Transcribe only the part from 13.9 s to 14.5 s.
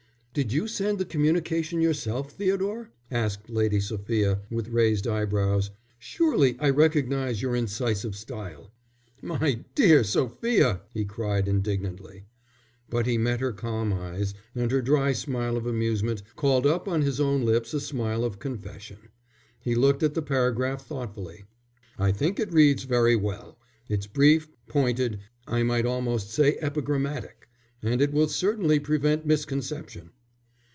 eyes;